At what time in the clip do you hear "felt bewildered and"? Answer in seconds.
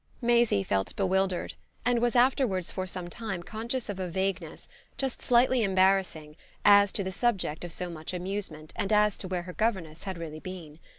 0.63-1.99